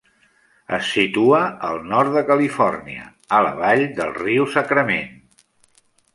Es 0.77 0.87
situa 0.93 1.41
al 1.67 1.77
nord 1.91 2.15
de 2.19 2.23
Califòrnia, 2.31 3.05
a 3.41 3.43
la 3.49 3.53
vall 3.61 3.87
del 4.01 4.19
riu 4.19 4.51
Sacramento. 4.57 5.47